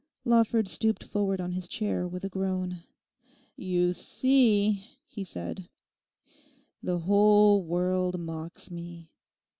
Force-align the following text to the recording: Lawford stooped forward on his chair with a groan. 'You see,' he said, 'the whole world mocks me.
Lawford 0.25 0.67
stooped 0.67 1.03
forward 1.03 1.39
on 1.39 1.51
his 1.51 1.67
chair 1.67 2.07
with 2.07 2.23
a 2.23 2.27
groan. 2.27 2.83
'You 3.55 3.93
see,' 3.93 4.83
he 5.05 5.23
said, 5.23 5.69
'the 6.81 6.99
whole 7.01 7.63
world 7.63 8.19
mocks 8.19 8.71
me. 8.71 9.11